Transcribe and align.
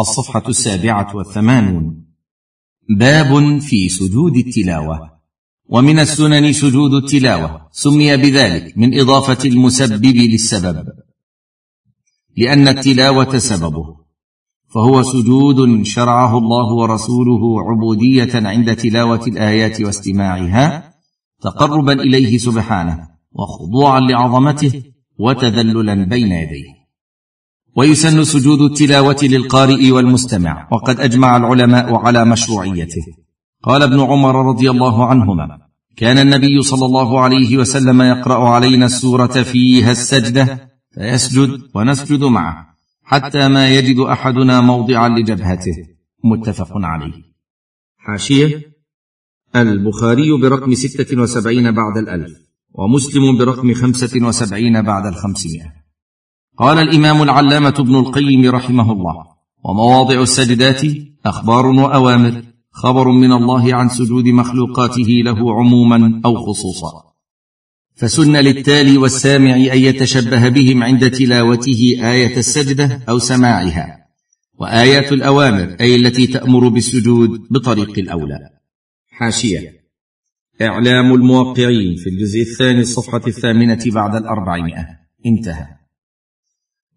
الصفحة 0.00 0.42
السابعة 0.48 1.16
والثمانون. 1.16 2.04
باب 2.88 3.58
في 3.58 3.88
سجود 3.88 4.36
التلاوة. 4.36 5.18
ومن 5.68 5.98
السنن 5.98 6.52
سجود 6.52 6.94
التلاوة. 7.04 7.68
سمي 7.72 8.16
بذلك 8.16 8.78
من 8.78 9.00
إضافة 9.00 9.48
المسبب 9.48 10.06
للسبب. 10.06 10.84
لأن 12.36 12.68
التلاوة 12.68 13.38
سببه. 13.38 13.96
فهو 14.74 15.02
سجود 15.02 15.82
شرعه 15.82 16.38
الله 16.38 16.74
ورسوله 16.74 17.62
عبودية 17.70 18.48
عند 18.48 18.76
تلاوة 18.76 19.26
الآيات 19.26 19.80
واستماعها 19.80 20.94
تقربا 21.40 21.92
إليه 21.92 22.38
سبحانه 22.38 23.08
وخضوعا 23.32 24.00
لعظمته 24.00 24.82
وتذللا 25.18 25.94
بين 25.94 26.32
يديه. 26.32 26.77
ويسن 27.78 28.24
سجود 28.24 28.60
التلاوة 28.60 29.16
للقارئ 29.22 29.90
والمستمع. 29.90 30.68
وقد 30.72 31.00
أجمع 31.00 31.36
العلماء 31.36 31.94
على 31.94 32.24
مشروعيته. 32.24 33.06
قال 33.62 33.82
ابن 33.82 34.00
عمر 34.00 34.48
رضي 34.48 34.70
الله 34.70 35.06
عنهما 35.06 35.58
كان 35.96 36.18
النبي 36.18 36.62
صلى 36.62 36.86
الله 36.86 37.20
عليه 37.20 37.56
وسلم 37.56 38.02
يقرأ 38.02 38.48
علينا 38.48 38.86
السورة 38.86 39.42
فيها 39.42 39.90
السجدة 39.90 40.70
فيسجد 40.94 41.60
ونسجد 41.74 42.24
معه 42.24 42.66
حتى 43.04 43.48
ما 43.48 43.68
يجد 43.68 43.98
أحدنا 43.98 44.60
موضعا 44.60 45.08
لجبهته. 45.08 45.76
متفق 46.24 46.72
عليه. 46.74 47.22
حاشية 47.98 48.62
البخاري 49.56 50.30
برقم 50.42 50.74
ستة 50.74 51.20
وسبعين 51.20 51.72
بعد 51.72 51.96
الألف 51.96 52.32
ومسلم 52.72 53.38
برقم 53.38 53.74
خمسة 53.74 54.26
وسبعين 54.26 54.82
بعد 54.82 55.06
الخمسمائة. 55.06 55.87
قال 56.58 56.78
الإمام 56.78 57.22
العلامة 57.22 57.74
ابن 57.78 57.94
القيم 57.94 58.50
رحمه 58.50 58.92
الله 58.92 59.26
ومواضع 59.64 60.22
السجدات 60.22 60.82
أخبار 61.26 61.66
وأوامر 61.66 62.42
خبر 62.70 63.08
من 63.10 63.32
الله 63.32 63.74
عن 63.74 63.88
سجود 63.88 64.24
مخلوقاته 64.24 65.08
له 65.24 65.54
عموما 65.54 66.20
أو 66.24 66.34
خصوصا. 66.34 66.92
فسن 67.94 68.36
للتالي 68.36 68.98
والسامع 68.98 69.54
أن 69.54 69.78
يتشبه 69.78 70.48
بهم 70.48 70.82
عند 70.82 71.10
تلاوته 71.10 71.96
آية 72.00 72.36
السجدة 72.36 73.00
أو 73.08 73.18
سماعها 73.18 73.98
وآيات 74.58 75.12
الأوامر 75.12 75.76
أي 75.80 75.96
التي 75.96 76.26
تأمر 76.26 76.68
بالسجود 76.68 77.40
بطريق 77.50 77.98
الأولى. 77.98 78.38
حاشية. 79.10 79.78
إعلام 80.62 81.14
الموقعين 81.14 81.96
في 81.96 82.10
الجزء 82.10 82.40
الثاني 82.40 82.80
الصفحة 82.80 83.22
الثامنة 83.26 83.84
بعد 83.86 84.14
الأربعمائة. 84.14 84.86
انتهى. 85.26 85.77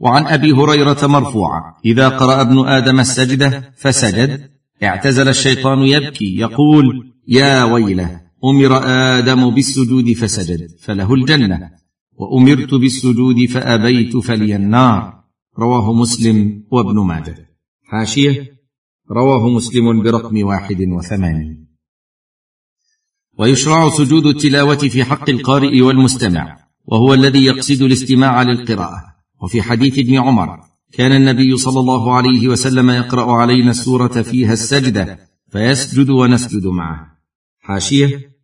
وعن 0.00 0.26
أبي 0.26 0.52
هريرة 0.52 1.06
مرفوعا 1.06 1.74
إذا 1.84 2.08
قرأ 2.08 2.40
ابن 2.40 2.68
آدم 2.68 3.00
السجدة 3.00 3.72
فسجد 3.76 4.50
اعتزل 4.82 5.28
الشيطان 5.28 5.78
يبكي 5.78 6.36
يقول 6.36 7.12
يا 7.28 7.64
ويله 7.64 8.20
أمر 8.44 8.80
آدم 9.18 9.50
بالسجود 9.50 10.12
فسجد 10.12 10.70
فله 10.80 11.14
الجنة 11.14 11.70
وأمرت 12.18 12.74
بالسجود 12.74 13.44
فأبيت 13.44 14.16
فلي 14.16 14.56
النار. 14.56 15.24
رواه 15.58 15.92
مسلم 15.92 16.64
وابن 16.70 16.98
ماجه. 16.98 17.48
حاشية 17.84 18.58
رواه 19.10 19.48
مسلم 19.48 20.02
برقم 20.02 20.44
واحد 20.44 20.80
وثمانين. 20.80 21.68
ويشرع 23.38 23.90
سجود 23.90 24.26
التلاوة 24.26 24.76
في 24.76 25.04
حق 25.04 25.30
القارئ 25.30 25.80
والمستمع 25.80 26.56
وهو 26.86 27.14
الذي 27.14 27.44
يقصد 27.44 27.82
الاستماع 27.82 28.42
للقراءة. 28.42 29.17
وفي 29.42 29.62
حديث 29.62 29.98
ابن 29.98 30.14
عمر 30.18 30.60
كان 30.92 31.12
النبي 31.12 31.56
صلى 31.56 31.80
الله 31.80 32.14
عليه 32.14 32.48
وسلم 32.48 32.90
يقرأ 32.90 33.32
علينا 33.32 33.70
السورة 33.70 34.22
فيها 34.22 34.52
السجدة 34.52 35.18
فيسجد 35.52 36.10
ونسجد 36.10 36.66
معه. 36.66 37.06
حاشية 37.60 38.38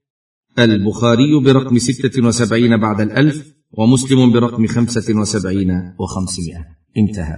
البخاري 0.58 1.40
برقم 1.44 1.78
ستة 1.78 2.26
وسبعين 2.26 2.76
بعد 2.76 3.00
الألف 3.00 3.54
ومسلم 3.72 4.32
برقم 4.32 4.66
خمسة 4.66 5.20
وسبعين 5.20 5.94
وخمسمائة. 5.98 6.64
انتهى. 6.96 7.36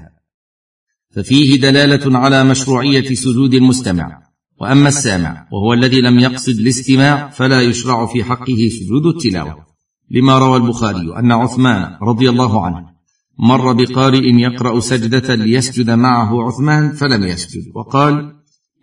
ففيه 1.14 1.60
دلالة 1.60 2.18
على 2.18 2.44
مشروعية 2.44 3.14
سجود 3.14 3.54
المستمع. 3.54 4.22
وأما 4.60 4.88
السامع 4.88 5.48
وهو 5.52 5.72
الذي 5.72 6.00
لم 6.00 6.18
يقصد 6.18 6.58
الاستماع 6.58 7.28
فلا 7.28 7.60
يشرع 7.62 8.06
في 8.06 8.24
حقه 8.24 8.68
سجود 8.68 9.06
التلاوة. 9.06 9.66
لما 10.10 10.38
روى 10.38 10.56
البخاري 10.56 11.18
أن 11.18 11.32
عثمان 11.32 11.98
رضي 12.02 12.30
الله 12.30 12.64
عنه 12.64 12.95
مر 13.38 13.72
بقارئ 13.72 14.40
يقرأ 14.40 14.80
سجدة 14.80 15.34
ليسجد 15.34 15.90
معه 15.90 16.42
عثمان 16.42 16.92
فلم 16.92 17.24
يسجد. 17.24 17.72
وقال 17.74 18.32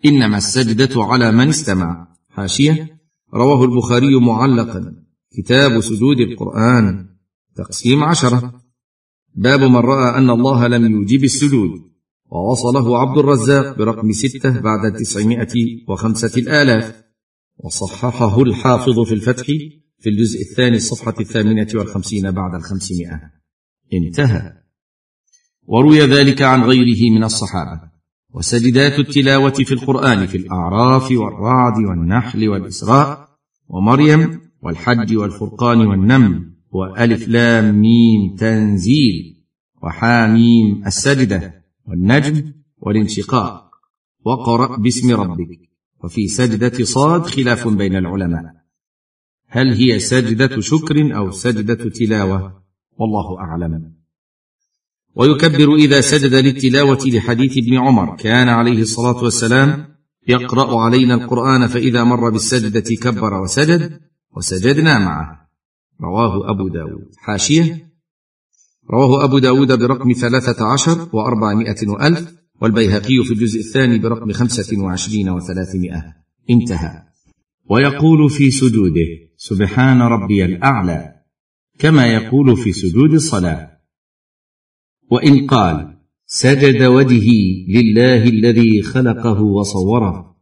إنما 0.04 0.36
السجدة 0.36 1.04
على 1.04 1.32
من 1.32 1.48
استمع. 1.48 2.08
حاشية. 2.30 3.00
رواه 3.34 3.64
البخاري 3.64 4.20
معلقا. 4.20 4.92
كتاب 5.36 5.80
سجود 5.80 6.20
القرآن. 6.20 7.06
تقسيم 7.56 8.04
عشرة. 8.04 8.60
باب 9.34 9.60
من 9.60 9.76
رأى 9.76 10.18
أن 10.18 10.30
الله 10.30 10.66
لم 10.66 10.92
يوجب 10.92 11.24
السجود. 11.24 11.70
ووصله 12.30 12.98
عبد 12.98 13.18
الرزاق 13.18 13.78
برقم 13.78 14.12
ستة 14.12 14.60
بعد 14.60 14.92
تسعمائة 14.92 15.54
وخمسة 15.88 16.40
الآلاف. 16.40 17.04
وصححه 17.64 18.42
الحافظ 18.42 19.00
في 19.00 19.14
الفتح 19.14 19.46
في 19.98 20.08
الجزء 20.10 20.40
الثاني 20.40 20.76
الصفحة 20.76 21.14
الثامنة 21.20 21.68
والخمسين 21.74 22.30
بعد 22.30 22.54
الخمسمائة. 22.54 23.43
انتهى. 23.92 24.52
وروي 25.66 26.00
ذلك 26.00 26.42
عن 26.42 26.62
غيره 26.62 27.10
من 27.10 27.24
الصحابة. 27.24 27.80
وسجدات 28.34 28.98
التلاوة 28.98 29.50
في 29.50 29.74
القرآن 29.74 30.26
في 30.26 30.36
الأعراف 30.36 31.10
والرعد 31.10 31.78
والنحل 31.78 32.48
والإسراء 32.48 33.28
ومريم 33.68 34.40
والحج 34.62 35.16
والفرقان 35.16 35.86
والنمل 35.86 36.50
وألف 36.70 37.28
لام 37.28 37.80
ميم 37.80 38.36
تنزيل 38.36 39.44
وحاميم 39.82 40.86
السجدة 40.86 41.64
والنجم 41.88 42.52
والانشقاق. 42.78 43.70
وقرأ 44.24 44.76
باسم 44.76 45.14
ربك. 45.14 45.58
وفي 46.04 46.28
سجدة 46.28 46.84
صاد 46.84 47.26
خلاف 47.26 47.68
بين 47.68 47.96
العلماء. 47.96 48.54
هل 49.48 49.74
هي 49.74 49.98
سجدة 49.98 50.60
شكر 50.60 51.16
أو 51.16 51.30
سجدة 51.30 51.90
تلاوة؟ 51.90 52.63
والله 52.98 53.38
أعلم. 53.40 53.92
ويكبر 55.16 55.74
إذا 55.74 56.00
سجد 56.00 56.34
للتلاوة 56.34 56.98
لحديث 57.06 57.58
ابن 57.58 57.78
عمر. 57.78 58.16
كان 58.16 58.48
عليه 58.48 58.82
الصلاة 58.82 59.24
والسلام 59.24 59.86
يقرأ 60.28 60.80
علينا 60.80 61.14
القرآن 61.14 61.66
فإذا 61.66 62.04
مر 62.04 62.30
بالسجدة 62.30 62.94
كبر 63.02 63.34
وسجد 63.34 64.00
وسجدنا 64.36 64.98
معه. 64.98 65.48
رواه 66.00 66.50
أبو 66.50 66.68
داود. 66.68 67.10
حاشية. 67.18 67.94
رواه 68.90 69.24
أبو 69.24 69.38
داود 69.38 69.78
برقم 69.78 70.12
ثلاثة 70.12 70.66
عشر 70.66 71.08
وأربعمائة 71.12 71.88
وألف 71.88 72.34
والبيهقي 72.60 73.24
في 73.24 73.34
الجزء 73.34 73.60
الثاني 73.60 73.98
برقم 73.98 74.32
خمسة 74.32 74.82
وعشرين 74.82 75.30
وثلاثمائة. 75.30 76.14
انتهى. 76.50 77.02
ويقول 77.70 78.30
في 78.30 78.50
سجوده 78.50 79.06
سبحان 79.36 80.02
ربي 80.02 80.44
الأعلى. 80.44 81.13
كما 81.78 82.06
يقول 82.06 82.56
في 82.56 82.72
سجود 82.72 83.12
الصلاة. 83.12 83.70
وإن 85.10 85.46
قال 85.46 85.96
سجد 86.26 86.82
وجهي 86.82 87.66
لله 87.68 88.24
الذي 88.24 88.82
خلقه 88.82 89.42
وصوره 89.42 90.36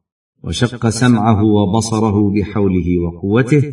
وشق 0.45 0.89
سمعه 0.89 1.45
وبصره 1.45 2.31
بحوله 2.35 2.99
وقوته 2.99 3.73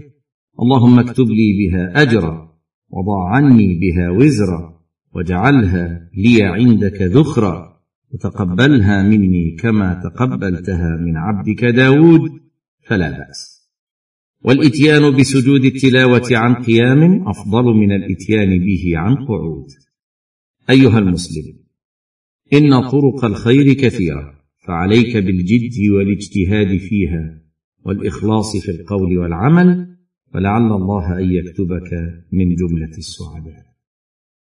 اللهم 0.62 1.00
اكتب 1.00 1.28
لي 1.28 1.54
بها 1.60 2.02
أجرا 2.02 2.50
وضع 2.90 3.30
عني 3.30 3.80
بها 3.80 4.10
وزرا 4.10 4.80
واجعلها 5.16 6.10
لي 6.18 6.44
عندك 6.44 7.02
ذخرا 7.02 7.80
وتقبلها 8.14 9.04
مني 9.04 9.56
كما 9.60 10.02
تقبلتها 10.04 10.98
من 10.98 11.18
عبدك 11.18 11.66
داود 11.66 12.32
فلا 12.88 13.10
بأس. 13.10 13.59
والإتيان 14.44 15.16
بسجود 15.18 15.66
التلاوة 15.66 16.28
عن 16.32 16.56
قيام 16.64 17.28
أفضل 17.28 17.64
من 17.64 17.92
الإتيان 17.92 18.60
به 18.60 18.92
عن 18.96 19.16
قعود. 19.16 19.68
أيها 20.70 21.00
المسلم 21.00 21.54
إن 22.54 22.90
طرق 22.90 23.26
الخير 23.26 23.74
كثيرة 23.74 24.34
فعليك 24.68 25.18
بالجد 25.18 25.90
والاجتهاد 25.92 26.78
فيها 26.78 27.42
والإخلاص 27.86 28.58
في 28.58 28.72
القول 28.72 29.18
والعمل 29.18 29.96
فلعل 30.34 30.72
الله 30.72 31.20
أن 31.20 31.32
يكتبك 31.32 31.92
من 32.32 32.56
جملة 32.56 32.98
السعداء. 32.98 33.69